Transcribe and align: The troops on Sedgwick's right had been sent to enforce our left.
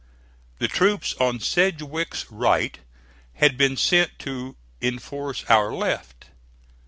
The 0.57 0.67
troops 0.67 1.13
on 1.19 1.39
Sedgwick's 1.39 2.25
right 2.31 2.79
had 3.35 3.55
been 3.55 3.77
sent 3.77 4.17
to 4.25 4.55
enforce 4.81 5.43
our 5.47 5.71
left. 5.71 6.25